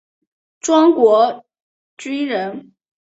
[0.61, 1.45] 庄国
[1.95, 2.73] 钧人。